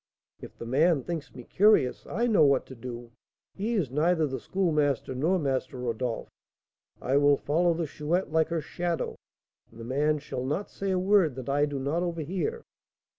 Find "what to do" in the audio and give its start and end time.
2.43-3.11